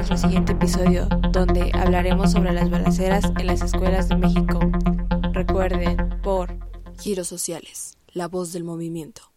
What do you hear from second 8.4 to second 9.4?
del movimiento.